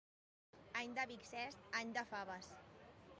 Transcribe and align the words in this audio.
Any 0.79 0.95
de 0.99 1.05
bixest, 1.11 1.69
any 1.81 1.91
de 1.99 2.05
faves. 2.13 2.53